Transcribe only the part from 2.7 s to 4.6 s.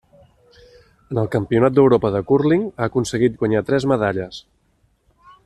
ha aconseguit guanyar tres medalles.